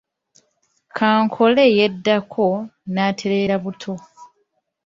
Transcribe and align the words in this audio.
Kankole 0.97 1.63
yeddako 1.77 2.45
n’atereera 2.93 3.55
buto. 3.63 3.93